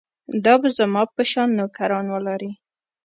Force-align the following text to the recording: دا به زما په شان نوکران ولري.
دا 0.45 0.53
به 0.61 0.69
زما 0.77 1.03
په 1.15 1.21
شان 1.31 1.49
نوکران 1.59 2.05
ولري. 2.13 2.51